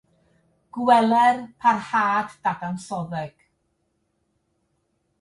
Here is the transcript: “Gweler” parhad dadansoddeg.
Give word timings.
“Gweler” 0.77 1.37
parhad 1.61 2.29
dadansoddeg. 2.43 3.33